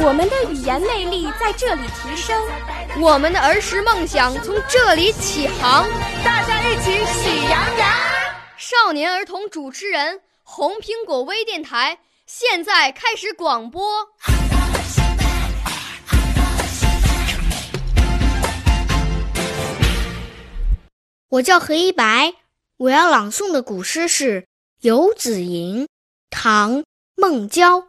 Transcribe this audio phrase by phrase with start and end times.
[0.00, 2.40] 我们的语言魅力在这里提升，
[3.00, 5.84] 我们的儿时梦想从这里起航。
[6.24, 7.90] 大家一起喜羊羊。
[8.56, 13.82] 少年儿童主持人，红苹果微电台现在开始广播。
[21.30, 22.34] 我叫何一白，
[22.76, 24.42] 我要朗诵的古诗是
[24.80, 25.84] 《游子吟》，
[26.30, 26.78] 唐·
[27.16, 27.88] 孟郊。